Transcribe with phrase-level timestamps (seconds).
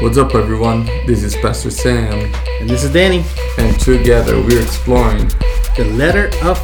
[0.00, 0.84] What's up, everyone?
[1.06, 3.24] This is Pastor Sam, And this is Danny,
[3.58, 5.28] and together we're exploring
[5.76, 6.58] the letter of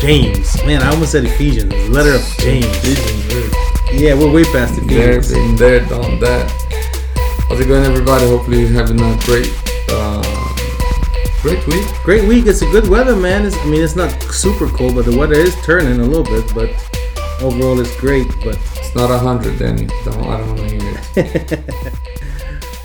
[0.00, 0.56] James.
[0.64, 1.70] Man, I almost said Ephesians.
[1.70, 2.66] The letter of James.
[2.66, 3.54] Ephesians,
[3.92, 5.32] Yeah, we're way past there, Ephesians.
[5.32, 6.50] been there, done that.
[7.48, 8.26] How's it going, everybody?
[8.26, 9.50] Hopefully, you're having a great,
[9.90, 10.22] uh,
[11.42, 11.86] great week.
[12.04, 12.46] Great week.
[12.46, 13.46] It's a good weather, man.
[13.46, 16.54] It's, I mean, it's not super cold, but the weather is turning a little bit.
[16.54, 16.70] But
[17.42, 18.28] overall, it's great.
[18.44, 19.86] But It's not a hundred, Danny.
[20.04, 21.64] Don't, I don't want to hear it.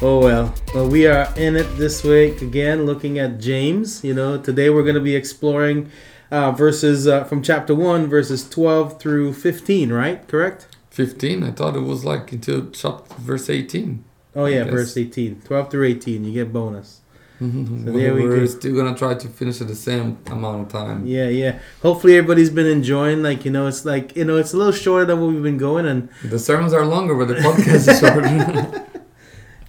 [0.02, 0.54] oh well.
[0.74, 4.04] Well, we are in it this week again, looking at James.
[4.04, 5.92] You know, today we're going to be exploring
[6.32, 9.92] uh, verses uh, from chapter one, verses twelve through fifteen.
[9.92, 10.28] Right?
[10.28, 10.68] Correct?
[10.90, 11.44] Fifteen.
[11.44, 14.04] I thought it was like until chapter verse eighteen.
[14.36, 15.44] Oh yeah, verse 18.
[15.46, 17.00] 12 through 18, you get bonus.
[17.42, 17.86] Mm-hmm.
[17.86, 18.46] there we we're go.
[18.46, 21.06] still gonna try to finish at the same amount of time.
[21.06, 21.60] Yeah, yeah.
[21.82, 23.24] Hopefully everybody's been enjoying.
[23.24, 25.58] Like you know, it's like you know, it's a little shorter than what we've been
[25.58, 28.88] going, and The sermons are longer, but the podcast is shorter.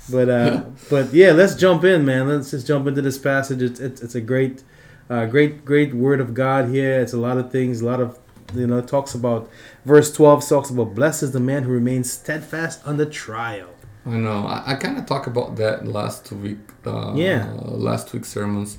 [0.09, 2.29] but uh, but yeah, let's jump in, man.
[2.29, 3.63] Let's just jump into this passage.
[3.63, 4.63] It's it's, it's a great,
[5.11, 7.01] uh, great great word of God here.
[7.01, 8.19] It's a lot of things, a lot of
[8.55, 9.51] you know, it talks about
[9.85, 13.71] verse twelve talks about blessed is the man who remains steadfast under trial.
[14.05, 14.47] I know.
[14.47, 16.59] I, I kind of talked about that last week.
[16.87, 17.53] Uh, Yeah.
[17.61, 18.79] Last week's sermons.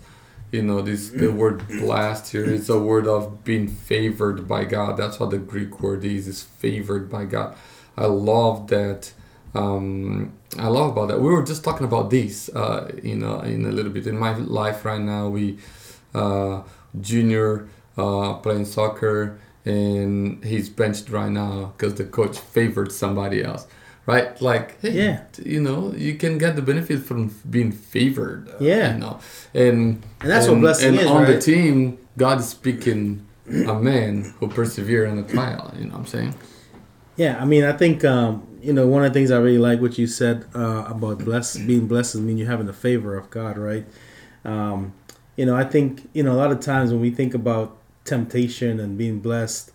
[0.54, 4.96] You know, this the word blessed here is a word of being favored by God.
[4.96, 6.28] That's what the Greek word is.
[6.30, 7.58] Is favored by God.
[7.98, 9.12] I love that.
[9.58, 11.20] Um, I love about that.
[11.20, 12.50] We were just talking about this.
[12.50, 15.28] Uh, you know, in a little bit in my life right now.
[15.30, 15.58] We
[16.14, 16.62] uh,
[17.02, 23.68] junior uh, playing soccer and he's benched right now because the coach favored somebody else
[24.06, 25.20] right like hey, Yeah.
[25.44, 28.94] you know you can get the benefit from being favored uh, Yeah.
[28.94, 29.20] you know
[29.54, 33.26] and And that's what blessing and is, on the team god is picking
[33.68, 36.34] a man who persevere in the trial you know what i'm saying
[37.18, 39.82] Yeah, I mean, I think um, you know one of the things I really like
[39.82, 42.16] what you said uh, about blessed being blessed.
[42.16, 43.86] I mean, you're having the favor of God, right?
[44.46, 44.94] Um,
[45.36, 47.76] you know, I think you know a lot of times when we think about
[48.06, 49.72] temptation and being blessed,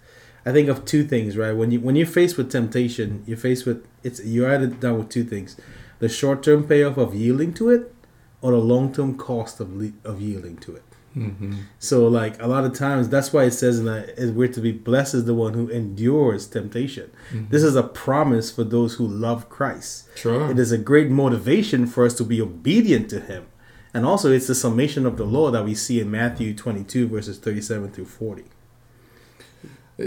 [0.46, 1.52] I think of two things, right?
[1.52, 5.08] When you when you're faced with temptation, you're faced with it's you're either done with
[5.08, 5.56] two things:
[5.98, 7.92] the short term payoff of yielding to it,
[8.40, 9.68] or the long term cost of
[10.04, 10.84] of yielding to it.
[11.14, 14.60] Hmm So like a lot of times that's why it says in that we're to
[14.60, 17.10] be blessed is the one who endures temptation.
[17.50, 20.08] This is a promise for those who love Christ.
[20.14, 23.46] sure It is a great motivation for us to be obedient to him.
[23.94, 27.38] And also it's the summation of the law that we see in Matthew 22 verses
[27.38, 28.44] 37 through 40.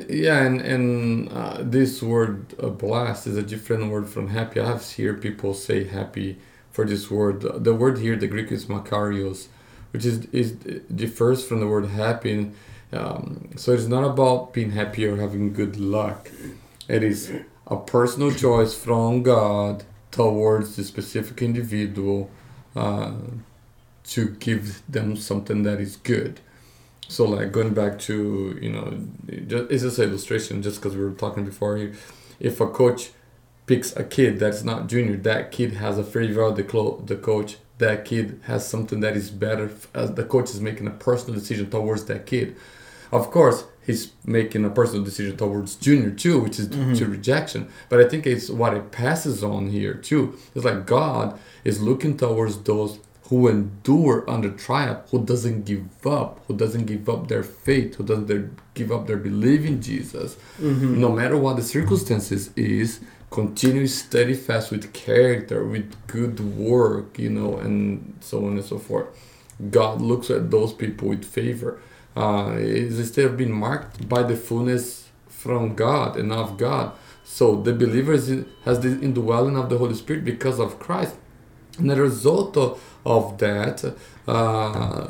[0.09, 4.59] Yeah, and and uh, this word uh, blessed is a different word from happy.
[4.59, 6.39] I have here people say happy
[6.71, 7.41] for this word.
[7.63, 9.47] The word here, the Greek is makarios,
[9.95, 10.51] which is is
[11.03, 12.51] differs from the word happy.
[12.91, 16.29] Um, so it's not about being happy or having good luck.
[16.89, 17.31] It is
[17.65, 22.29] a personal choice from God towards the specific individual
[22.75, 23.13] uh,
[24.13, 26.41] to give them something that is good.
[27.07, 28.85] So like going back to you know,
[29.47, 30.61] just, it's just an illustration.
[30.61, 31.91] Just because we were talking before
[32.39, 33.11] if a coach
[33.65, 37.15] picks a kid that's not junior, that kid has a favor of the clo- the
[37.15, 37.57] coach.
[37.77, 39.71] That kid has something that is better.
[39.93, 42.55] As the coach is making a personal decision towards that kid,
[43.11, 46.93] of course he's making a personal decision towards junior too, which is mm-hmm.
[46.93, 47.67] to rejection.
[47.89, 50.37] But I think it's what it passes on here too.
[50.55, 52.99] It's like God is looking towards those
[53.29, 58.03] who endure under trial, who doesn't give up, who doesn't give up their faith, who
[58.03, 60.37] doesn't give up their belief in Jesus.
[60.59, 61.01] Mm-hmm.
[61.01, 62.99] No matter what the circumstances is,
[63.35, 69.07] continue steadfast with character, with good work, you know, and so on and so forth.
[69.69, 71.79] God looks at those people with favor.
[72.15, 76.93] Uh, is instead of being marked by the fullness from God and of God.
[77.25, 78.29] So the believers
[78.63, 81.15] has the indwelling of the Holy Spirit because of Christ.
[81.77, 83.83] And the result of, of that,
[84.29, 85.07] uh,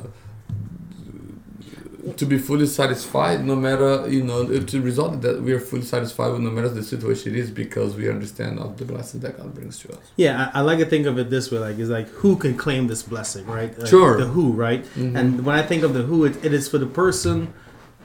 [2.17, 6.31] to be fully satisfied, no matter, you know, to result that we are fully satisfied
[6.31, 9.53] with no matter the situation it is because we understand of the blessings that God
[9.53, 10.11] brings to us.
[10.15, 12.55] Yeah, I, I like to think of it this way: like, it's like who can
[12.55, 13.77] claim this blessing, right?
[13.77, 14.17] Like, Sure.
[14.17, 14.83] The who, right?
[14.83, 15.15] Mm-hmm.
[15.15, 17.53] And when I think of the who, it, it is for the person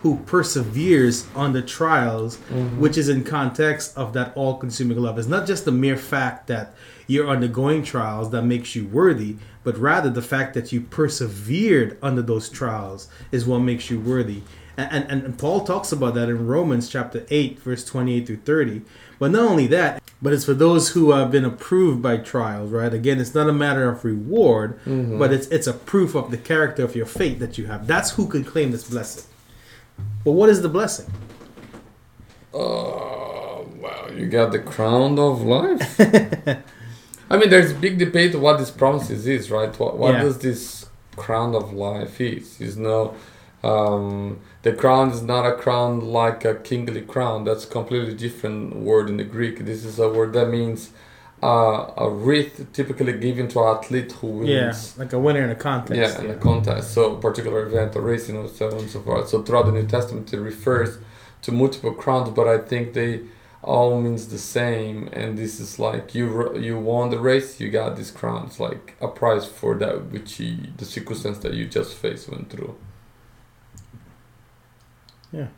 [0.02, 2.80] who perseveres on the trials, mm-hmm.
[2.80, 5.18] which is in context of that all-consuming love.
[5.18, 6.74] It's not just the mere fact that
[7.10, 12.22] you're undergoing trials that makes you worthy, but rather the fact that you persevered under
[12.22, 14.42] those trials is what makes you worthy.
[14.76, 18.82] And, and, and Paul talks about that in Romans chapter 8, verse 28 through 30.
[19.18, 22.94] But not only that, but it's for those who have been approved by trials, right?
[22.94, 25.18] Again, it's not a matter of reward, mm-hmm.
[25.18, 27.86] but it's it's a proof of the character of your faith that you have.
[27.86, 29.24] That's who can claim this blessing.
[30.24, 31.10] But what is the blessing?
[32.54, 35.98] Oh, wow, you got the crown of life?
[37.30, 39.72] I mean, there's big debate what this promises is, right?
[39.78, 40.22] What, what Yeah.
[40.24, 40.86] does this
[41.16, 42.60] crown of life is?
[42.60, 43.14] Is no,
[43.62, 47.44] um, the crown is not a crown like a kingly crown.
[47.44, 49.64] That's a completely different word in the Greek.
[49.64, 50.90] This is a word that means
[51.42, 54.98] uh, a wreath typically given to an athlete who Yeah, wins.
[54.98, 55.98] like a winner in a contest.
[55.98, 59.00] Yeah, in a contest, so particular event or race, you know, so on and so
[59.00, 59.28] forth.
[59.28, 60.98] So throughout the New Testament, it refers
[61.42, 63.20] to multiple crowns, but I think they
[63.62, 65.08] all means the same.
[65.12, 68.46] And this is like you you won the race, you got this crown.
[68.46, 72.50] It's like a prize for that which you, the circumstance that you just faced went
[72.50, 72.76] through.
[75.32, 75.48] Yeah.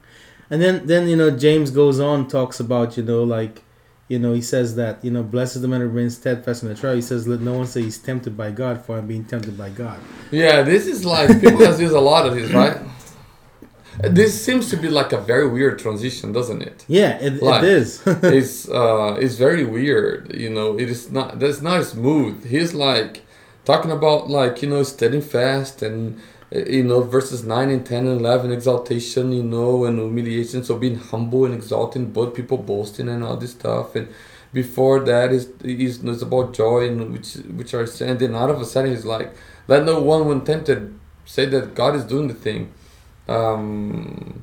[0.50, 3.62] And then then you know James goes on talks about you know like
[4.08, 6.68] you know he says that you know blessed is the man who remains steadfast in
[6.68, 6.94] the trial.
[6.94, 9.70] He says let no one say he's tempted by God for I'm being tempted by
[9.70, 10.00] God.
[10.30, 12.78] Yeah, this is like people has used a lot of this, right?
[14.00, 16.84] This seems to be like a very weird transition, doesn't it?
[16.88, 18.02] Yeah, it, Like- it is.
[18.06, 22.46] it's uh it's very weird you know it is not that's not smooth.
[22.46, 23.22] He's like
[23.64, 26.18] talking about like you know steading fast and
[26.54, 30.64] uh, you know verses 9 and 10 and 11 exaltation you know and humiliation.
[30.64, 33.94] So being humble and exalting both people boasting and all this stuff.
[33.94, 34.08] And
[34.52, 38.60] before that is is is about joy and which which are and then out of
[38.60, 39.34] a sudden he's like
[39.66, 40.92] let no one when tempted
[41.24, 42.70] say that god is doing the thing
[43.28, 44.42] um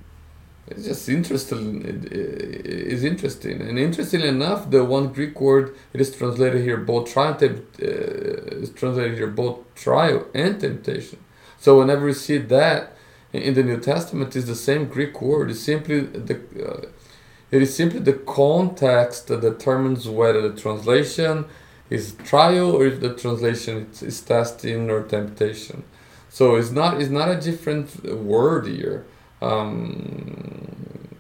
[0.70, 1.84] it's just interesting.
[1.84, 7.12] It is interesting, and interestingly enough, the one Greek word it is translated here both
[7.12, 11.20] trial uh, is translated here both trial and temptation.
[11.60, 12.96] So whenever we see that
[13.34, 15.50] in the New Testament, is the same Greek word.
[15.50, 16.88] It's simply the uh,
[17.52, 21.46] it is simply the context that determines whether the translation
[21.90, 25.84] is trial or if the translation is testing or temptation.
[26.30, 29.06] So it's not it's not a different word here.
[29.42, 31.18] Um,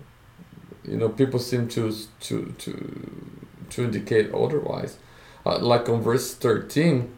[0.83, 3.31] you know people seem to to to
[3.69, 4.97] to indicate otherwise.
[5.45, 7.15] Uh, like on verse 13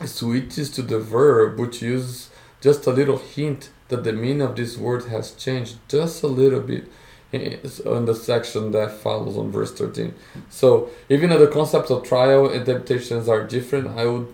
[0.00, 2.30] it switches to the verb which uses
[2.60, 6.60] just a little hint that the meaning of this word has changed just a little
[6.60, 6.90] bit
[7.32, 10.14] in the section that follows on verse 13
[10.50, 14.32] so even though the concepts of trial and temptations are different i would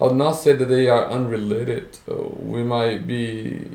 [0.00, 1.98] I would not say that they are unrelated.
[2.10, 2.14] Uh,
[2.54, 3.66] we might be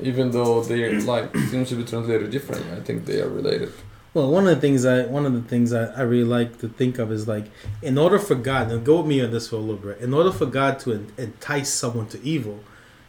[0.00, 3.72] even though they like seem to be translated differently, I think they are related.
[4.14, 6.68] Well, one of the things I one of the things I, I really like to
[6.68, 7.46] think of is like,
[7.82, 9.98] in order for God, and go with me on this for a little bit.
[10.00, 12.60] In order for God to en- entice someone to evil,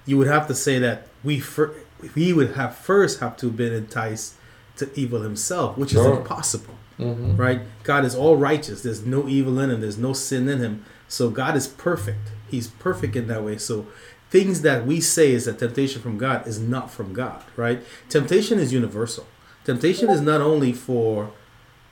[0.05, 1.73] you would have to say that we fir-
[2.15, 4.33] we would have first have to have been enticed
[4.77, 7.37] to evil himself, which is impossible, Mm-hmm.
[7.37, 7.61] right?
[7.83, 8.81] God is all righteous.
[8.83, 9.79] There's no evil in him.
[9.81, 10.83] There's no sin in him.
[11.09, 12.31] So God is perfect.
[12.49, 13.57] He's perfect in that way.
[13.57, 13.87] So
[14.29, 17.81] things that we say is a temptation from God is not from God, right?
[18.07, 19.27] Temptation is universal.
[19.65, 21.31] Temptation is not only for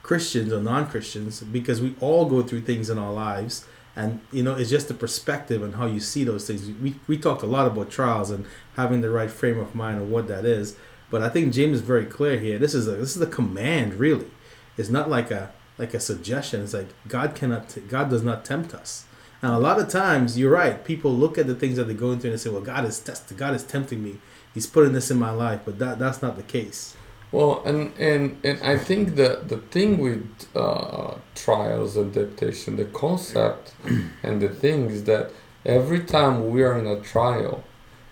[0.03, 3.65] Christians or non-Christians because we all go through things in our lives
[3.97, 6.65] and you know it's just the perspective and how you see those things.
[6.79, 10.11] We we talked a lot about trials and having the right frame of mind and
[10.11, 10.77] what that is.
[11.09, 12.59] But I think James is very clear here.
[12.59, 14.29] This is a this is a command really.
[14.77, 16.63] It's not like a like a suggestion.
[16.63, 19.05] It's like God cannot t- God does not tempt us.
[19.41, 20.83] And a lot of times you're right.
[20.83, 22.99] People look at the things that they're going through and they say, "Well, God is
[22.99, 23.37] testing.
[23.37, 24.17] God is tempting me.
[24.53, 26.95] He's putting this in my life." But that that's not the case.
[27.31, 32.85] Well, and and and I think the the thing with uh, trials and temptation, the
[32.85, 33.73] concept
[34.23, 35.31] and the thing is that
[35.65, 37.63] every time we are in a trial,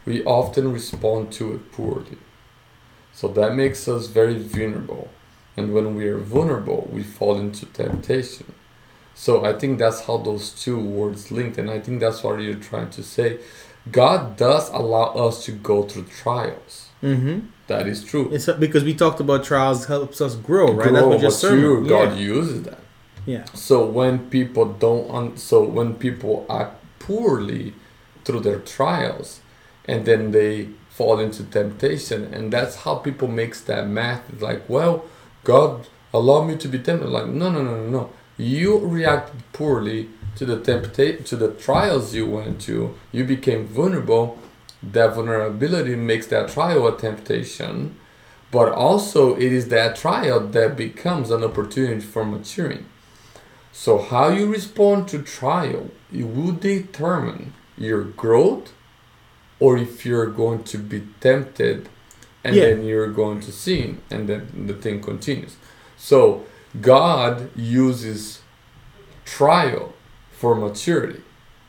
[0.05, 2.17] we often respond to it poorly.
[3.13, 5.09] So that makes us very vulnerable,
[5.57, 8.53] and when we are vulnerable, we fall into temptation.
[9.13, 12.55] So I think that's how those two words linked, and I think that's what you're
[12.55, 13.39] trying to say.
[13.91, 16.89] God does allow us to go through trials.
[17.01, 17.39] Mm-hmm.
[17.67, 18.29] That is true.
[18.33, 20.91] It's because we talked about trials helps us grow, right?
[20.91, 21.59] that's grow, what your but sermon.
[21.83, 22.79] you, God uses that.
[23.25, 23.45] yeah.
[23.53, 27.73] So when people don't, un- so when people act poorly
[28.25, 29.39] through their trials,
[29.87, 34.27] and then they fall into temptation, and that's how people makes that math.
[34.33, 35.05] It's like, well,
[35.45, 37.07] God allow me to be tempted.
[37.07, 38.09] Like, no, no, no, no, no.
[38.37, 42.95] You reacted poorly to the temptation, to the trials you went to.
[43.13, 44.37] You became vulnerable.
[44.83, 47.95] That vulnerability makes that trial a temptation
[48.55, 52.85] but also it is that trial that becomes an opportunity for maturing.
[53.73, 58.71] So how you respond to trial, it will determine your growth
[59.59, 61.89] or if you're going to be tempted
[62.45, 62.65] and Yeah.
[62.69, 65.53] then you're going to sin and then the thing continues.
[65.97, 66.19] So
[66.93, 68.19] God uses
[69.25, 69.93] trial
[70.31, 71.21] for maturity.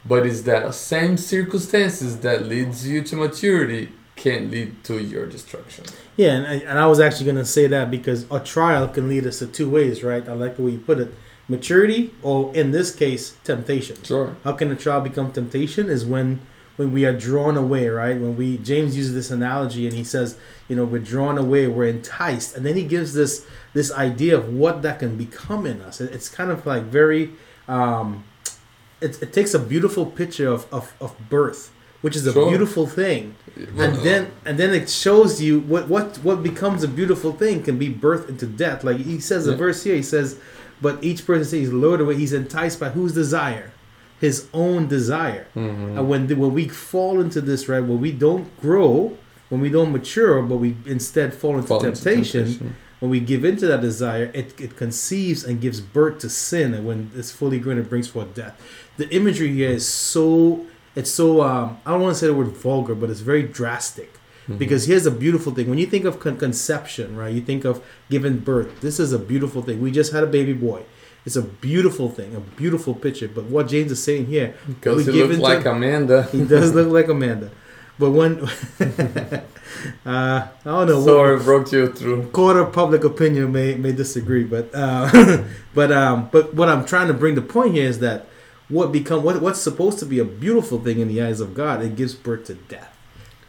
[0.04, 5.84] But is that same circumstances that leads you to maturity can lead to your destruction.
[6.16, 9.08] Yeah, and I, and I was actually going to say that because a trial can
[9.08, 10.26] lead us to two ways, right?
[10.28, 11.12] I like the way you put it.
[11.48, 13.96] maturity, or in this case, temptation.
[14.02, 14.34] Sure.
[14.42, 15.88] How can a trial become temptation?
[15.88, 16.40] Is when
[16.76, 18.18] when we are drawn away, right?
[18.20, 20.36] When we James uses this analogy and he says,
[20.68, 24.52] you know, we're drawn away, we're enticed, and then he gives this this idea of
[24.52, 26.00] what that can become in us.
[26.00, 27.32] It- It's kind of like very,
[27.68, 28.24] um,
[29.00, 31.70] it, it takes a beautiful picture of, of, of birth,
[32.02, 32.48] which is a Sure.
[32.48, 37.32] beautiful thing, and then and then it shows you what what what becomes a beautiful
[37.32, 38.84] thing can be birth into death.
[38.84, 40.36] Like he says a verse here, he says,
[40.82, 43.72] but each person says, "Lord, away." He's enticed by whose desire,
[44.20, 45.46] his own desire.
[45.54, 45.98] Mhm.
[45.98, 49.16] And when the, when we fall into this, right, when we don't grow,
[49.50, 52.74] when we don't mature, but we instead fall into Fall into temptation, temptation.
[53.00, 56.86] when we give into that desire, it, it conceives and gives birth to sin, and
[56.86, 58.54] when it's fully grown, it brings forth death.
[58.96, 62.48] The imagery here is so it's so um, I don't want to say the word
[62.48, 64.10] vulgar, but it's very drastic.
[64.48, 64.58] Mhm.
[64.58, 65.68] Because here's a beautiful thing.
[65.68, 67.34] When you think of con- conception, right?
[67.34, 68.80] You think of giving birth.
[68.80, 69.80] This is a beautiful thing.
[69.82, 70.82] We just had a baby boy.
[71.26, 73.26] It's a beautiful thing, a beautiful picture.
[73.26, 76.22] But what James is saying here, Because he looks like Amanda.
[76.32, 77.50] he does look like Amanda.
[77.98, 78.40] But when,
[78.80, 79.46] uh,
[80.04, 82.28] I don't know, Sorry, broke you through.
[82.28, 85.42] court of public opinion may may disagree, but uh,
[85.74, 88.26] but um, but what I'm trying to bring the point here is that
[88.68, 91.82] what become what what's supposed to be a beautiful thing in the eyes of God,
[91.82, 92.94] it gives birth to death.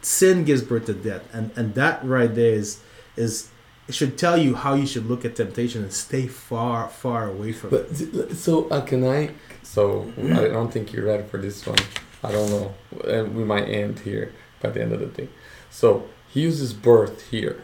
[0.00, 2.80] Sin gives birth to death, and and that right there is
[3.16, 3.50] is
[3.88, 7.52] it should tell you how you should look at temptation and stay far far away
[7.52, 8.34] from it.
[8.36, 9.30] So uh, can I?
[9.62, 11.78] So I don't think you're ready for this one.
[12.22, 12.74] I don't know,
[13.06, 15.28] and we might end here by the end of the thing.
[15.70, 17.62] So he uses birth here,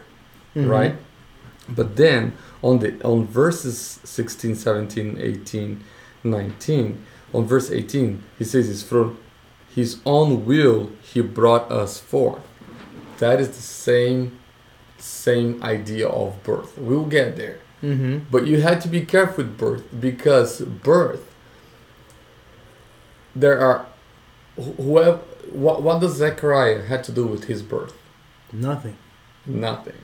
[0.55, 0.69] Mhm.
[0.69, 0.95] right?
[1.67, 5.83] But then on the on verses 16, 17, 18,
[6.23, 7.03] 19,
[7.33, 9.17] on verse 18, he says it's from
[9.75, 12.41] his own will he brought us forth.
[13.17, 14.37] That is the same
[15.05, 16.77] same idea of birth.
[16.77, 17.59] We'll get there.
[17.83, 18.25] Mm-hmm.
[18.31, 21.31] But you had to be careful with birth because birth.
[23.35, 23.85] There are,
[24.55, 25.19] whoever.
[25.51, 27.93] What, what does Zechariah had to do with his birth?
[28.51, 28.97] Nothing.
[29.45, 30.01] Nothing.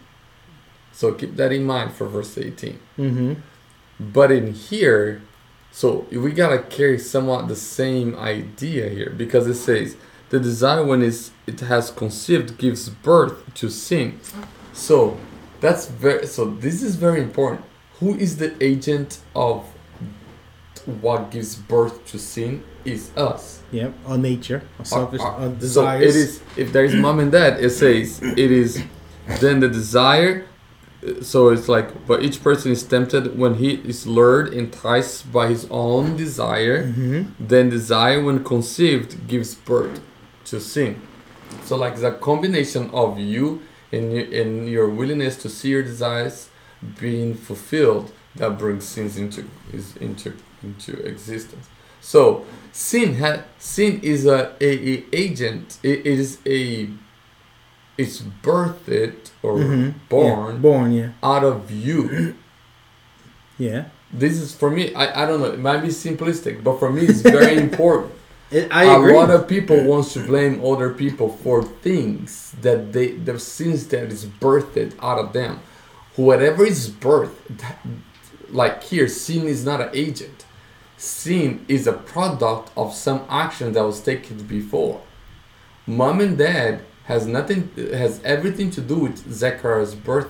[0.92, 2.80] So keep that in mind for verse 18.
[2.98, 3.34] Mm-hmm.
[4.00, 5.22] But in here,
[5.72, 9.96] so we gotta carry somewhat the same idea here because it says
[10.30, 14.20] the desire when it has conceived gives birth to sin.
[14.74, 15.18] So
[15.60, 17.64] that's very so this is very important.
[18.00, 19.66] Who is the agent of
[20.86, 23.62] what gives birth to sin is us.
[23.72, 23.94] Yep.
[24.06, 27.72] On nature, on selfish, on so it is if there is mom and dad, it
[27.72, 28.84] says it is
[29.40, 30.48] then the desire.
[31.22, 35.66] So it's like, but each person is tempted when he is lured, enticed by his
[35.72, 36.84] own desire.
[36.84, 37.48] Mm-hmm.
[37.48, 40.00] Then desire, when conceived, gives birth
[40.46, 41.02] to sin.
[41.64, 46.50] So like the combination of you you, and your willingness to see your desires
[47.00, 50.34] being fulfilled that brings sins into is into
[50.64, 51.68] into existence.
[52.00, 55.78] So sin ha- sin is a, a, a agent.
[55.84, 56.90] It, it is a
[57.98, 59.94] it's birthed or Mhm.
[60.10, 60.62] born Yeah.
[60.62, 60.92] Born.
[60.94, 61.10] Yeah.
[61.22, 62.36] out of you.
[63.58, 63.86] Yeah.
[64.12, 64.94] This is for me.
[64.96, 65.52] I, I don't know.
[65.52, 68.14] It might be simplistic, but for me, it's very important.
[68.52, 69.14] It, I a agree.
[69.14, 74.12] lot of people wants to blame other people for things that they the sins that
[74.12, 75.60] is birthed out of them.
[76.18, 77.80] Whatever is birthed, that-
[78.50, 80.46] like here, sin is not an agent.
[80.98, 85.02] Sin is a product of some action that was taken before.
[85.88, 90.28] Mom and dad has nothing has everything to do with Zechariah's birth.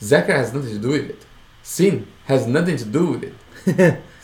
[0.00, 1.26] Zechariah has nothing to do with it.
[1.62, 4.00] Sin has nothing to do with it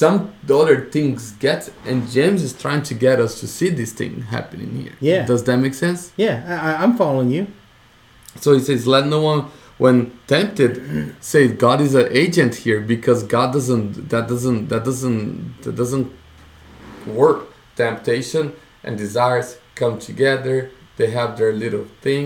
[0.00, 0.16] some
[0.60, 4.70] other things get and James is trying to get us to see this thing happening
[4.82, 4.94] here.
[5.10, 5.22] Yeah.
[5.30, 6.00] Does that make sense?
[6.16, 7.44] Yeah, I, I- I'm following you.
[8.42, 9.40] So he says, let no one
[9.84, 10.72] when tempted
[11.30, 16.08] say God is an agent here because God doesn't that doesn't that doesn't that doesn't
[17.20, 17.40] work.
[17.76, 18.44] Temptation
[18.84, 19.48] and desires
[19.80, 20.56] come together,
[20.98, 22.24] they have their little thing,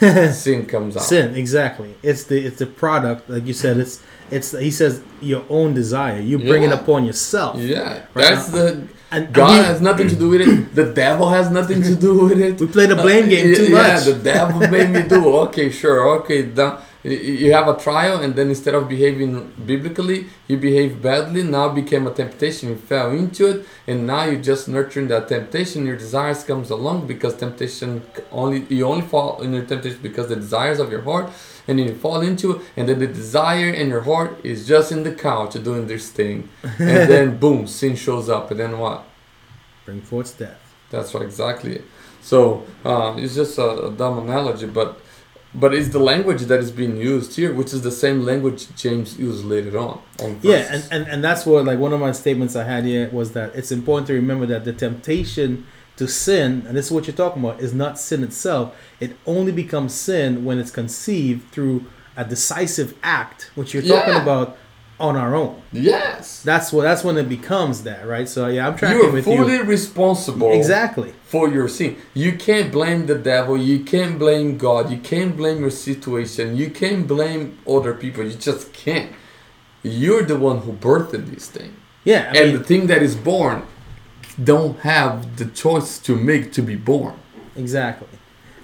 [0.44, 1.04] sin comes out.
[1.14, 1.90] Sin, exactly.
[2.02, 3.74] It's the it's the product, like you said.
[3.84, 3.96] It's
[4.30, 6.20] it's he says your own desire.
[6.20, 7.56] You bring it upon yourself.
[7.58, 8.04] Yeah.
[8.14, 10.74] Right That's now- the And God we- has nothing to do with it.
[10.74, 12.60] The devil has nothing to do with it.
[12.62, 13.86] We play the blame uh, game too much.
[13.86, 14.04] yeah, much.
[14.04, 15.20] the devil made me do.
[15.48, 15.98] Okay, sure.
[16.20, 21.44] Okay, y- you have a trial, and then instead of behaving biblically, you behave badly.
[21.44, 22.70] Now became a temptation.
[22.70, 25.86] You fell into it, and now you're just nurturing that temptation.
[25.86, 28.02] Your desires comes along because temptation
[28.32, 31.30] only you only fall in your temptation because the desires of your heart,
[31.68, 34.90] and then you fall into it, and then the desire in your heart is just
[34.90, 39.04] in the couch doing this thing, and then boom, sin shows up, and then what?
[39.84, 40.74] Bring forth death.
[40.90, 41.82] That's right, exactly.
[42.22, 45.00] So uh, it's just a, a dumb analogy, but
[45.54, 49.18] but it's the language that is being used here, which is the same language James
[49.18, 50.00] used later on.
[50.20, 53.08] on Yeah, and, and, and that's what like one of my statements I had here
[53.10, 57.06] was that it's important to remember that the temptation to sin, and this is what
[57.06, 58.76] you're talking about, is not sin itself.
[59.00, 61.86] It only becomes sin when it's conceived through
[62.16, 64.58] a decisive act, which you're talking about
[65.00, 65.62] on our own.
[65.72, 68.28] yes, That's what that's when it becomes that, right?
[68.28, 69.62] So yeah, I'm tracking you are with fully you.
[69.62, 71.12] responsible Exactly.
[71.24, 71.96] for your sin.
[72.14, 73.56] You can't blame the devil.
[73.56, 74.90] You can't blame God.
[74.90, 76.56] You can't blame your situation.
[76.56, 78.24] You can't blame other people.
[78.24, 79.12] You just can't.
[79.82, 81.76] You're the one who birthed this thing.
[82.04, 83.62] Yeah, I and mean, the thing that is born
[84.42, 87.14] don't have the choice to make to be born.
[87.56, 88.08] Exactly.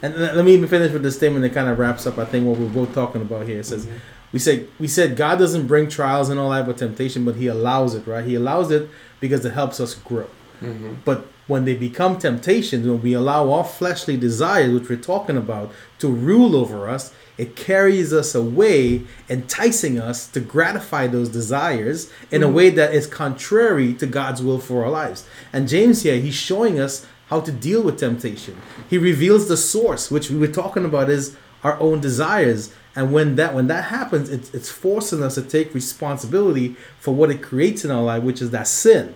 [0.02, 2.46] And let me even finish with this statement that kind of wraps up, I think,
[2.46, 3.60] what we're both talking about here.
[3.60, 3.96] It says, mm-hmm.
[4.34, 7.46] We say we said God doesn't bring trials and all that but temptation, but He
[7.46, 8.24] allows it, right?
[8.24, 10.28] He allows it because it helps us grow.
[10.60, 10.94] Mm-hmm.
[11.04, 15.70] But when they become temptations, when we allow our fleshly desires, which we're talking about,
[16.00, 22.42] to rule over us, it carries us away, enticing us to gratify those desires in
[22.42, 22.56] a mm-hmm.
[22.56, 25.28] way that is contrary to God's will for our lives.
[25.52, 28.60] And James here, he's showing us how to deal with temptation.
[28.90, 32.74] He reveals the source, which we were talking about is our own desires.
[32.96, 37.30] And when that when that happens, it's, it's forcing us to take responsibility for what
[37.30, 39.14] it creates in our life, which is that sin.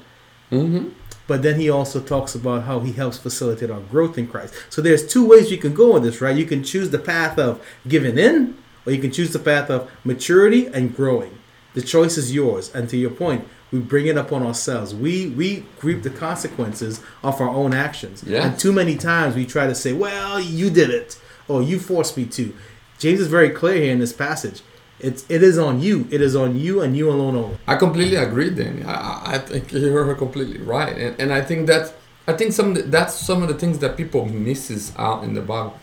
[0.50, 0.88] Mm-hmm.
[1.26, 4.54] But then he also talks about how he helps facilitate our growth in Christ.
[4.70, 6.34] So there's two ways you can go in this, right?
[6.34, 8.56] You can choose the path of giving in,
[8.86, 11.38] or you can choose the path of maturity and growing.
[11.74, 12.74] The choice is yours.
[12.74, 14.94] And to your point, we bring it upon ourselves.
[14.94, 18.24] We we reap the consequences of our own actions.
[18.26, 18.46] Yeah.
[18.46, 22.16] And too many times we try to say, "Well, you did it," or "You forced
[22.16, 22.54] me to."
[22.98, 24.62] James is very clear here in this passage.
[25.00, 26.08] It's it is on you.
[26.10, 27.36] It is on you and you alone.
[27.36, 27.58] Only.
[27.66, 28.82] I completely agree, Danny.
[28.82, 31.94] I, I- think you're completely right, and, and I think that
[32.26, 35.40] I think some the, that's some of the things that people misses out in the
[35.40, 35.78] Bible.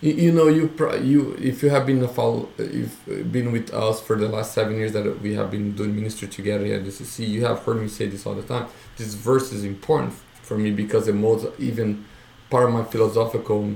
[0.00, 0.70] You, you know, you
[1.02, 4.76] you if you have been a follow, if been with us for the last seven
[4.76, 8.06] years that we have been doing ministry together at DCC, you have heard me say
[8.06, 8.66] this all the time.
[8.96, 12.06] This verse is important for me because it molds even
[12.48, 13.74] part of my philosophical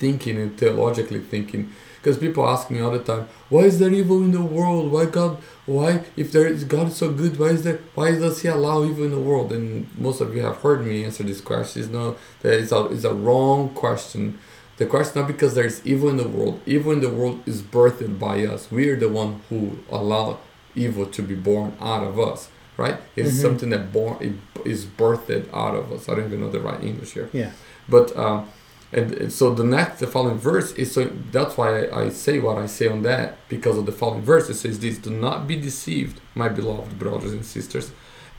[0.00, 1.70] thinking and theologically thinking.
[1.98, 4.90] Because people ask me all the time, why is there evil in the world?
[4.90, 5.36] Why God?
[5.66, 7.38] Why if there is God is so good?
[7.38, 7.78] Why is there?
[7.94, 9.52] Why does He allow evil in the world?
[9.52, 11.82] And most of you have heard me answer this question.
[11.82, 14.38] It's No, that is a is a wrong question.
[14.78, 16.58] The question not because there is evil in the world.
[16.64, 18.70] Evil in the world is birthed by us.
[18.70, 19.60] We are the one who
[19.90, 20.38] allow
[20.74, 22.48] evil to be born out of us.
[22.78, 22.96] Right?
[23.14, 23.42] It's Mhm.
[23.42, 24.32] something that born it
[24.64, 26.08] is birthed out of us.
[26.08, 27.28] I don't even know the right English here.
[27.34, 27.50] Yeah.
[27.94, 28.48] But um,
[28.92, 32.66] and, so the next, the following verse is so that's why I, say what I
[32.66, 34.48] say on that because of the following verse.
[34.50, 37.92] It says this: "Do not be deceived, my beloved brothers and sisters.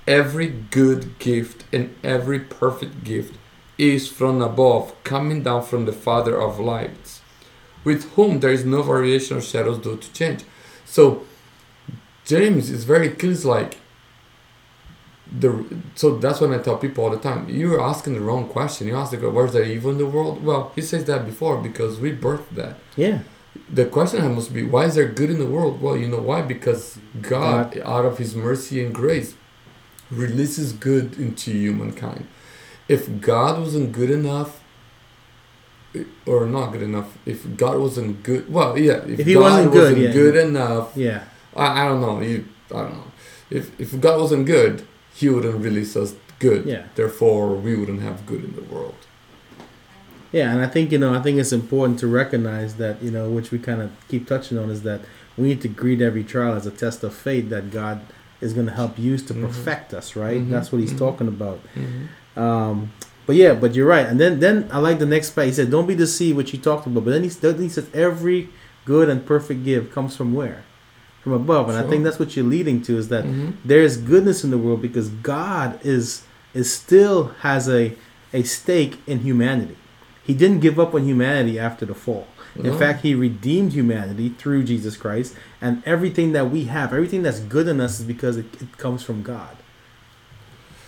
[0.07, 3.37] Every good gift and every perfect gift
[3.77, 7.21] is from above, coming down from the Father of lights,
[7.83, 10.43] with whom there is no variation or shadows due to change."
[10.85, 11.23] So
[12.25, 13.35] James is very clear.
[13.35, 13.77] Like
[15.39, 15.63] the
[15.95, 17.47] so that's when I tell people all the time.
[17.49, 18.87] You're asking the wrong question.
[18.87, 21.57] You ask the God, "Where's there evil in the world?" Well, he says that before
[21.57, 22.77] because we birthed that.
[22.97, 23.19] Yeah.
[23.69, 25.81] The question must be, why is there good in the world?
[25.81, 26.41] Well, you know why?
[26.41, 29.33] Because God, out of His mercy and grace,
[30.09, 32.27] releases good into humankind.
[32.87, 34.61] If God wasn't good enough,
[35.95, 39.41] eh, or not good enough, if God wasn't good, well, yeah, if, If he God
[39.41, 40.11] wasn't good, yeah.
[40.11, 41.23] good enough, Yeah.
[41.55, 42.21] I, I don't know.
[42.21, 43.11] You, I don't know.
[43.49, 46.65] If if God wasn't good, He wouldn't release us good.
[46.65, 46.83] Yeah.
[46.95, 48.95] Therefore, we wouldn't have good in the world.
[50.31, 53.29] Yeah, and I think you know, I think it's important to recognize that you know,
[53.29, 55.01] which we kind of keep touching on, is that
[55.37, 58.01] we need to greet every trial as a test of faith that God
[58.39, 59.41] is going to help use to Mhm.
[59.47, 60.15] perfect us.
[60.15, 60.39] Right?
[60.41, 60.97] Mhm, That's what He's mhm.
[60.99, 61.59] talking about.
[62.37, 62.91] Um,
[63.27, 64.05] but yeah, but you're right.
[64.07, 65.47] And then then I like the next part.
[65.47, 67.03] He said, "Don't be deceived," which you talked about.
[67.05, 68.49] But then he, then he says, "Every
[68.85, 70.63] good and perfect gift comes from where?
[71.23, 73.53] From above." And I think that's what you're leading to is that Mhm.
[73.63, 77.93] there is goodness in the world because God is is still has a
[78.33, 79.75] a stake in humanity.
[80.23, 82.27] He didn't give up on humanity after the fall.
[82.57, 82.77] In No.
[82.77, 87.67] fact, he redeemed humanity through Jesus Christ, and everything that we have, everything that's good
[87.67, 89.55] in us, is because it, it comes from God.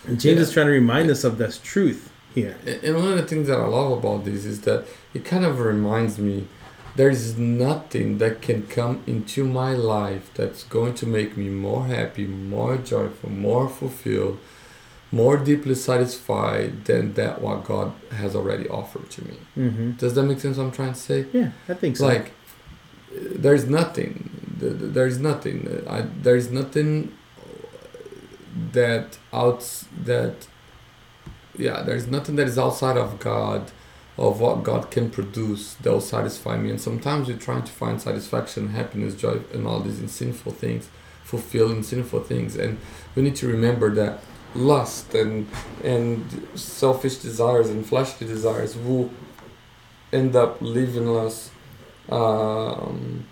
[0.08, 0.43] And James Yeah.
[0.43, 2.56] is trying to remind us of this truth here.
[2.84, 5.60] And one of the things that I love about this is that it kind of
[5.62, 6.48] reminds me
[6.95, 12.25] there's nothing that can come into my life that's going to make me more happy,
[12.27, 14.38] more joyful, more fulfilled,
[15.12, 19.36] more deeply satisfied than that what God has already offered to me.
[19.56, 21.25] hmm Does that make sense what I'm trying to say?
[21.34, 22.06] Yeah, I think so.
[22.08, 22.34] like
[23.12, 24.29] there's nothing
[24.60, 27.12] th- th- there's nothing I, there's nothing
[28.71, 30.47] that outs that
[31.58, 33.71] yeah there's nothing that is outside of god
[34.17, 36.69] of what God can produce that will satisfy me.
[36.69, 40.89] And sometimes we're trying to find satisfaction, happiness, joy, and all these in sinful things,
[41.23, 42.56] fulfilling sinful things.
[42.56, 42.78] And
[43.15, 44.19] we need to remember that
[44.56, 45.47] lust and
[45.84, 49.10] and selfish desires and fleshly desires will
[50.12, 51.49] end up leaving us,
[52.10, 53.26] um,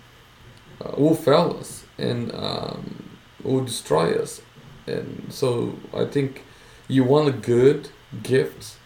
[0.84, 4.42] uh, will fail us and um, will destroy us.
[4.88, 6.44] And so I think
[6.88, 7.90] you want a good
[8.24, 8.78] gift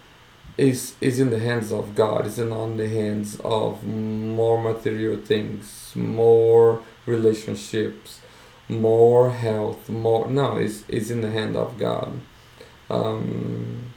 [0.58, 5.92] is is in the hands of God, is on the hands of more material things,
[5.94, 8.20] more relationships,
[8.68, 12.20] more health, more no, it's, it's in the hand of God.
[12.88, 13.92] Um,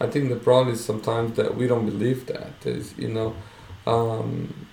[0.00, 3.34] I think the problem is sometimes that we don't believe that is you know
[3.86, 4.66] um,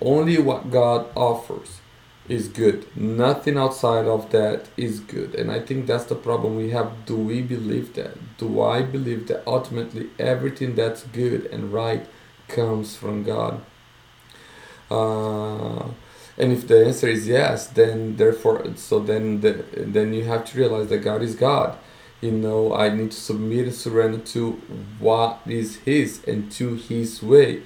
[0.00, 1.80] only what God offers
[2.28, 2.94] is good.
[2.96, 5.34] Nothing outside of that is good.
[5.34, 7.06] And I think that's the problem we have.
[7.06, 8.36] Do we believe that?
[8.36, 12.06] Do I believe that ultimately everything that's good and right
[12.48, 13.62] comes from God?
[14.90, 15.88] Uh,
[16.36, 20.58] and if the answer is yes, then therefore, so then the, then you have to
[20.58, 21.78] realize that God is God.
[22.20, 24.52] You know, I need to submit and surrender to
[24.98, 27.62] what is His and to His way.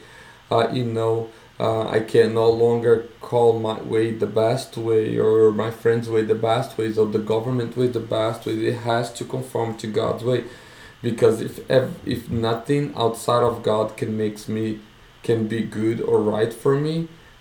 [0.51, 1.31] Uh, you know,
[1.63, 6.23] uh, I can no longer call my way the best way or my friend's way
[6.35, 8.55] the best way or the government way the best way.
[8.71, 10.41] It has to conform to God's way,
[11.03, 11.53] because if
[12.17, 14.81] if nothing outside of God can makes me
[15.23, 16.97] can be good or right for me,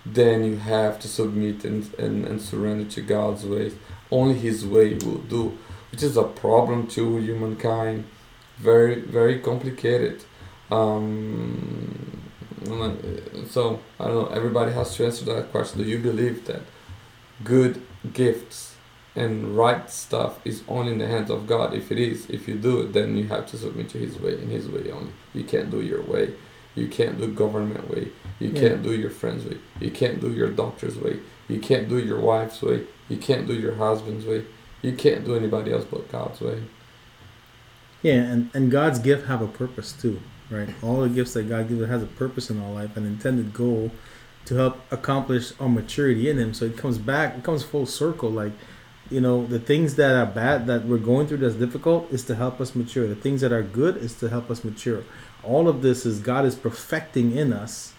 [0.06, 3.74] then you have to submit and, and, and surrender to God's ways.
[4.10, 5.42] Only His way will do,
[5.90, 8.04] which is a problem to humankind.
[8.58, 10.16] Very very complicated.
[10.70, 12.22] Um,
[13.48, 14.26] so I don't know.
[14.26, 15.82] Everybody has to answer that question.
[15.82, 16.62] Do you believe that
[17.44, 18.76] good gifts
[19.14, 21.74] and right stuff is only in the hands of God?
[21.74, 24.34] If it is, if you do it, then you have to submit to His way
[24.34, 25.12] and His way only.
[25.34, 26.34] You can't do your way.
[26.74, 28.08] You can't do government way.
[28.38, 28.60] You yeah.
[28.60, 29.58] can't do your friend's way.
[29.78, 31.20] You can't do your doctor's way.
[31.48, 32.86] You can't do your wife's way.
[33.08, 34.46] You can't do your husband's way.
[34.80, 36.62] You can't do anybody else but God's way.
[38.02, 40.20] Yeah, and, and God's gift have a purpose too
[40.52, 40.68] right?
[40.82, 43.90] All the gifts that God gives has a purpose in our life, an intended goal
[44.44, 46.54] to help accomplish our maturity in Him.
[46.54, 48.30] So it comes back, it comes full circle.
[48.30, 48.52] Like,
[49.10, 52.34] you know, the things that are bad that we're going through that's difficult is to
[52.34, 53.06] help us mature.
[53.06, 55.04] The things that are good is to help us mature.
[55.44, 57.92] All of this is God is perfecting in us,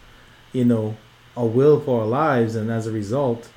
[0.51, 0.97] you know,
[1.35, 3.49] a will for our lives, and as a result,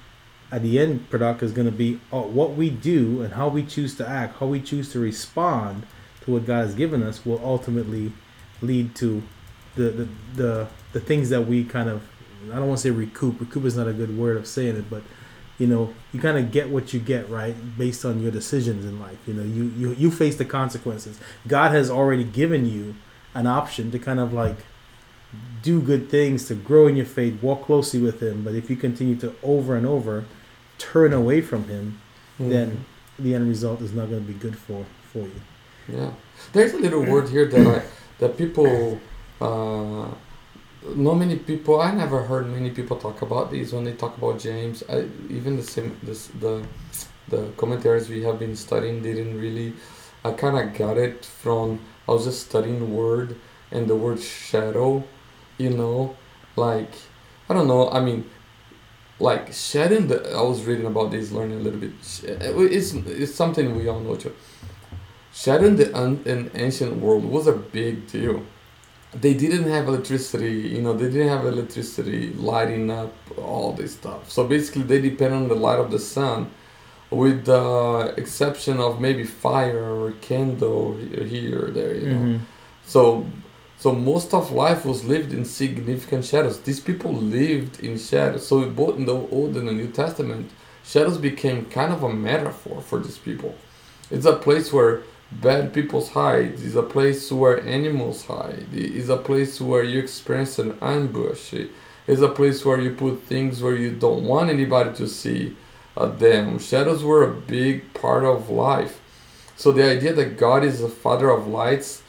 [0.51, 3.63] at the end product is going to be uh, what we do and how we
[3.63, 5.85] choose to act, how we choose to respond
[6.23, 8.13] to what God has given us will ultimately
[8.63, 9.23] lead to
[9.75, 12.03] the the the, the things that we kind of
[12.45, 13.41] I don't want to say recoup.
[13.41, 15.03] Recoup is not a good word of saying it, but
[15.59, 19.01] you know, you kind of get what you get, right, based on your decisions in
[19.01, 19.19] life.
[19.27, 21.19] You know, you, you you face the consequences.
[21.47, 22.97] God has already given you
[23.35, 24.57] an option to kind of like
[25.63, 28.45] do good things, to grow in your faith, walk closely with Him.
[28.45, 30.25] But if you continue to over and over
[30.79, 32.01] turn away from Him,
[32.39, 32.51] mm-hmm.
[32.51, 32.85] then
[33.19, 35.41] the end result is not going to be good for for you.
[35.89, 36.11] Yeah,
[36.53, 37.83] there's a little word here that I
[38.19, 39.01] that people
[39.41, 40.09] uh,
[40.95, 44.39] not many people i never heard many people talk about these when they talk about
[44.39, 44.83] james.
[44.89, 46.65] I, even the same this, the
[47.29, 49.75] the commentaries we have been studying didn't really
[50.25, 53.37] i kind of got it from i was just studying word
[53.71, 55.05] and the word shadow
[55.59, 56.15] you know?
[56.55, 56.93] Like
[57.49, 58.31] i don't know i mean
[59.19, 63.75] like shedding the i was reading about this learning a little bit it's, it's something
[63.77, 64.35] we all know too
[65.37, 68.43] Shattering the un- in ancient world was a big deal.
[69.13, 74.31] They didn't have electricity, you know, they didn't have electricity lighting up all this stuff.
[74.31, 76.51] So basically, they depend on the light of the sun,
[77.11, 82.19] with the exception of maybe fire or candle here or there, you know.
[82.19, 82.45] Mm-hmm.
[82.87, 83.27] So,
[83.77, 86.61] so most of life was lived in significant shadows.
[86.61, 88.47] These people lived in shadows.
[88.47, 90.51] So both in the Old and the New Testament,
[90.83, 93.55] shadows became kind of a metaphor for these people.
[94.11, 99.17] It's a place where bad people's hide is a place where animals hide is a
[99.17, 101.53] place where you experience an ambush
[102.07, 105.57] is a place where you put things where you don't want anybody to see
[105.97, 106.59] uh, them.
[106.59, 109.01] Shadows were a big part of life.
[109.57, 112.03] So the idea that god is the father of lights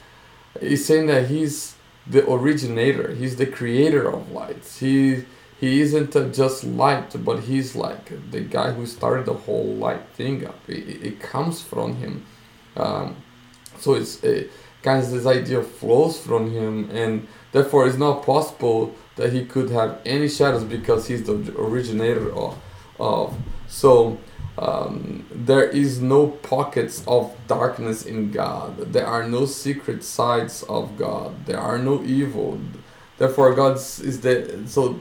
[0.60, 1.74] is saying that he's
[2.06, 4.78] the originator he's the creator of lights.
[4.78, 5.24] He
[5.58, 10.46] he isn't just light but he's like the guy who started the whole light thing
[10.46, 10.60] up.
[10.68, 12.24] It, it comes from him
[12.78, 13.16] um,
[13.78, 14.44] so it's uh,
[14.82, 19.70] kind of this idea flows from him, and therefore it's not possible that he could
[19.70, 22.56] have any shadows because he's the originator of.
[22.98, 23.36] of.
[23.66, 24.18] So
[24.58, 28.92] um, there is no pockets of darkness in God.
[28.92, 31.46] There are no secret sides of God.
[31.46, 32.58] There are no evil.
[33.18, 35.00] Therefore, God is the so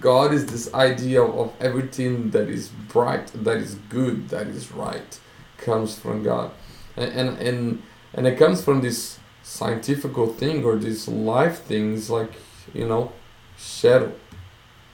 [0.00, 5.18] God is this idea of everything that is bright, that is good, that is right,
[5.58, 6.50] comes from God,
[6.96, 7.82] and and and,
[8.14, 12.32] and it comes from this scientific thing or this life things like
[12.74, 13.12] you know
[13.58, 14.12] shadow.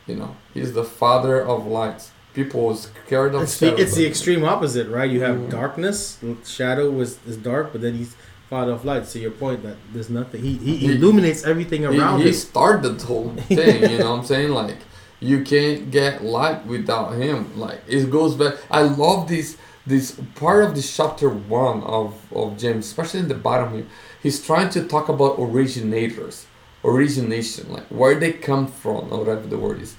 [0.07, 3.95] You know, He's the Father of lights people is scared of it's the, shadow, it's
[3.97, 5.11] the extreme opposite, right?
[5.11, 5.51] You have Mm.
[5.51, 8.15] darkness, shadow was is dark, but then he's
[8.49, 9.07] father of light.
[9.07, 10.41] So your point that there's nothing.
[10.43, 12.35] He he, He- illuminates everything around he, he him.
[12.35, 14.79] started the whole thing you know what i'm saying like
[15.21, 19.57] you can't get light without him like it goes back i love this
[19.89, 23.87] this part of this chapter one of of james especially in the bottom here
[24.23, 26.47] he's trying to talk about originators
[26.85, 29.95] origination like where they come from or whatever the word is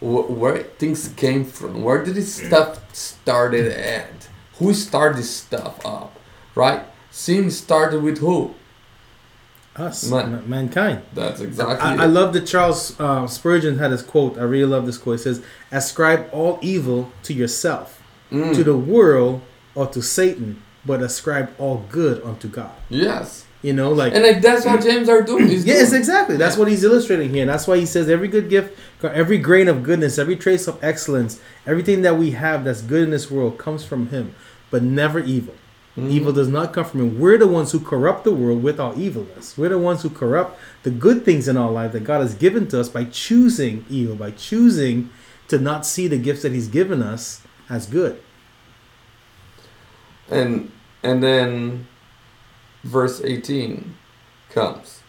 [0.00, 4.28] wh- where things came from where did this stuff started at
[4.58, 6.18] who started this stuff up
[6.54, 8.54] right sin started with who
[9.76, 11.02] Us, Man- ma- mankind.
[11.12, 12.00] that's exactly I, it.
[12.00, 14.38] I love that Charles uh, Spurgeon had his quote.
[14.38, 15.16] I really love this quote.
[15.18, 18.00] It says, "Ascribe all evil to yourself,
[18.32, 18.54] Mm.
[18.54, 19.40] to the world,
[19.74, 24.42] or to Satan, but ascribe all good unto God." Yes, You know, like and like
[24.42, 25.48] that's what James are doing.
[25.50, 25.98] Yes, doing.
[26.00, 26.36] exactly.
[26.36, 27.42] That's what he's illustrating here.
[27.42, 30.76] And That's why he says every good gift, every grain of goodness, every trace of
[30.82, 34.34] excellence, everything that we have that's good in this world comes from him,
[34.70, 35.54] but never evil.
[35.96, 36.10] Mhm.
[36.10, 37.20] Evil does not come from him.
[37.20, 39.54] We're the ones who corrupt the world with our evilness.
[39.56, 42.66] We're the ones who corrupt the good things in our life that God has given
[42.68, 45.08] to us by choosing evil, by choosing
[45.48, 48.20] to not see the gifts that He's given us as good.
[50.30, 50.70] and
[51.02, 51.86] and then
[52.82, 53.96] verse eighteen
[54.50, 55.00] comes.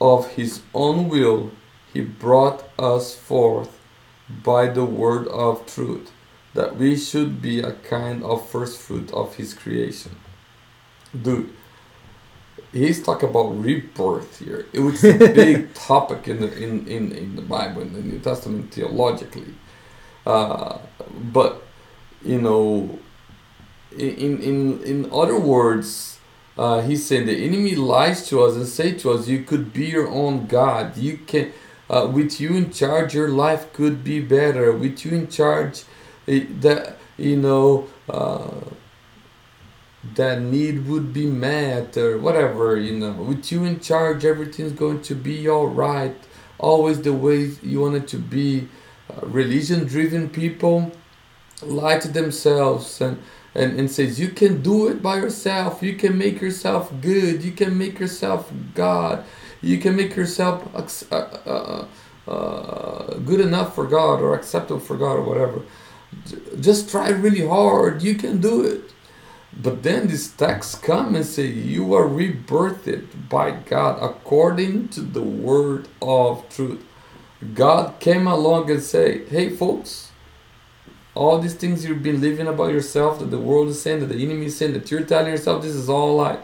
[0.00, 1.52] Of his own will,
[1.92, 3.80] he brought us forth
[4.28, 6.10] by the word of truth,
[6.54, 10.16] that we should be a kind of first fruit of his creation.
[11.22, 11.50] Dude,
[12.72, 14.66] he's talking about rebirth here.
[14.72, 18.18] It was a big topic in the in, in, in the Bible in the New
[18.20, 19.54] Testament theologically.
[20.26, 20.78] Uh,
[21.32, 21.62] but
[22.24, 22.98] you know
[23.96, 26.14] in in in other words
[26.56, 29.86] uh, he said the enemy lies to us and say to us you could be
[29.86, 30.96] your own god.
[30.96, 31.52] You can
[31.90, 34.72] uh, with you in charge your life could be better.
[34.72, 35.82] With you in charge
[36.28, 38.60] eh, that you know uh,
[40.14, 43.12] that need would be met or whatever you know.
[43.12, 46.16] With you in charge everything's going to be all right.
[46.58, 48.68] Always the way you want it to be.
[49.10, 50.92] Uh, religion driven people
[51.66, 53.18] lie to themselves and
[53.54, 55.82] and, and says you can do it by yourself.
[55.82, 57.42] You can make yourself good.
[57.42, 59.24] You can make yourself god.
[59.62, 61.86] You can make yourself uh, uh,
[62.30, 65.62] uh, good enough for god or acceptable for god or whatever.
[66.60, 68.02] Just try really hard.
[68.02, 68.92] You can do it.
[69.62, 75.22] But then these texts come and say you are rebirthed by god according to the
[75.22, 76.84] word of truth.
[77.54, 80.10] God came along and say hey folks
[81.14, 84.22] all these things you've been living about yourself that the world is saying that the
[84.22, 86.38] enemy is saying that you're telling yourself this is all lie.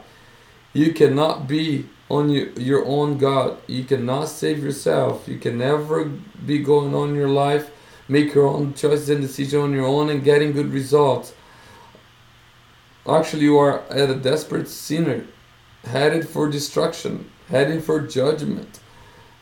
[0.73, 3.59] You cannot be on your, your own god.
[3.67, 5.27] You cannot save yourself.
[5.27, 7.71] You can never be going on your life
[8.11, 11.33] make your own choices and decisions on your own and getting good results.
[13.09, 15.25] Actually you are at a desperate sinner
[15.85, 18.81] headed for destruction heading for judgment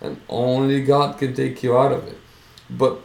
[0.00, 2.18] and only god can take you out of it.
[2.68, 3.00] But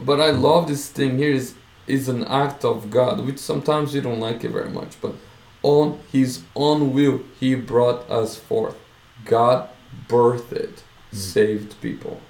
[0.00, 1.54] but I love this thing here is
[1.86, 5.14] is an act of God, which sometimes we don't like it very much, but
[5.62, 8.76] on his own will he brought us forth.
[9.24, 9.68] God
[10.08, 10.82] birthed it,
[11.12, 12.20] saved people.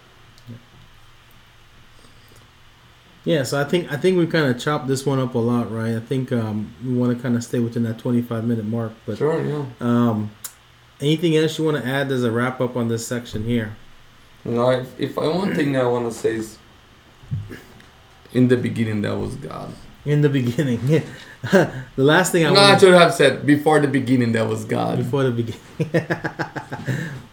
[3.25, 5.73] Yeah, so I think I think we kind of chopped this one up a lot,
[5.73, 5.95] right?
[5.97, 8.93] I think um, we want to kind of stay within that 25 minute mark.
[9.07, 9.65] But Sure, yeah.
[9.81, 10.31] um,
[11.01, 13.77] anything else you want to add as a wrap up on this section here?
[14.45, 16.59] No, if, if I one thing I want to say is,
[18.33, 19.73] in the beginning that was God.
[20.05, 21.01] In the beginning, yeah.
[21.97, 24.65] the last thing I No, I want should have said before the beginning that was
[24.65, 24.99] God.
[24.99, 25.61] before the beginning.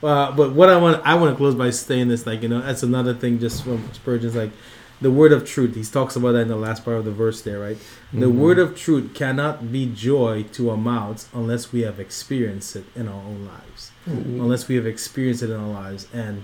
[0.04, 2.62] uh, but what I want I want to close by saying this, like you know,
[2.62, 4.52] that's another thing just from Spurgeon's like
[5.02, 5.76] the word of truth.
[5.76, 7.78] He talks about that in the last part of the verse there, right?
[8.14, 8.36] The Mhm.
[8.36, 13.08] word of truth cannot be joy to our mouths unless we have experienced it in
[13.08, 13.92] our own lives.
[14.08, 14.40] Mhm.
[14.42, 16.08] Unless we have experienced it in our lives.
[16.14, 16.44] And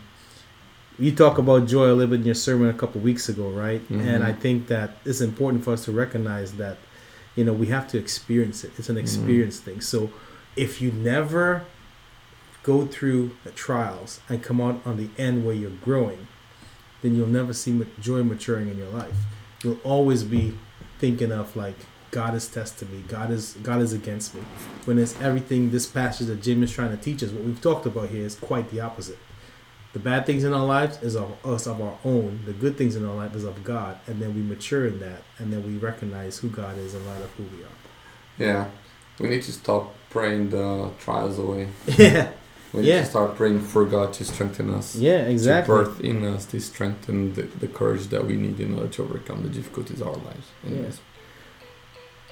[1.00, 3.88] you talk about joy a little bit in your sermon a couple weeks ago, right?
[3.90, 4.02] Mhm.
[4.02, 6.78] And I think that it's important for us to recognize that,
[7.36, 8.72] you know, we have to experience it.
[8.78, 9.82] It's an experience thing.
[9.82, 10.10] So
[10.56, 11.64] if you never
[12.64, 16.28] go through the trials and come out on the end where you're growing,
[17.02, 19.16] then you'll never see joy maturing in your life.
[19.64, 20.56] You'll always be
[21.00, 21.76] thinking of like
[22.10, 24.42] God is testing me, God is God is against me.
[24.86, 27.86] When it's everything this passage that Jim is trying to teach us, what we've talked
[27.86, 29.20] about here is quite the opposite.
[29.94, 32.42] The bad things in our lives is of us of our own.
[32.46, 35.24] The good things in our life is of God, and then we mature in that,
[35.40, 37.70] and then we recognize who God is in light of who we are.
[38.38, 38.68] Yeah,
[39.20, 41.70] we need to stop praying the trials away.
[41.98, 42.32] Yeah,
[42.74, 43.00] We need Yeah.
[43.00, 44.96] to start praying for God to strengthen us.
[44.96, 45.74] yeah, exactly.
[45.76, 49.04] To birth in us to strengthen the, the courage that we need in order to
[49.04, 50.48] overcome the difficulties of our lives.
[50.66, 51.00] Anyways.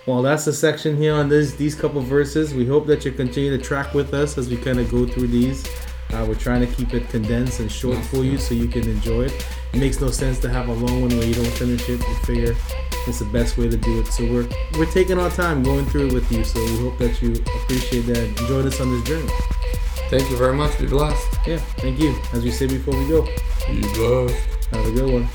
[0.06, 2.54] Well, that's the section here on this these couple verses.
[2.54, 5.28] We hope that you continue to track with us as we kind of go through
[5.28, 5.66] these.
[6.14, 9.24] Uh, we're trying to keep it condensed and short for you so you can enjoy
[9.24, 9.46] it.
[9.74, 12.00] It makes no sense to have a long one where you don't finish it.
[12.00, 12.56] We figure
[13.08, 14.08] it's the best way to do it.
[14.08, 16.44] So we're we're taking our time going through it with you.
[16.44, 18.18] So we hope that you appreciate that.
[18.18, 19.30] and Join us on this journey.
[20.10, 20.78] Thank you very much.
[20.80, 21.28] Be blessed.
[21.48, 22.16] Yeah, thank you.
[22.34, 23.24] As we say before we go,
[23.68, 24.36] Be blessed.
[24.72, 25.28] have a good one.